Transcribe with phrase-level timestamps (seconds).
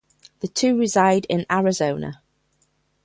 [0.39, 2.23] The two reside in Arizona.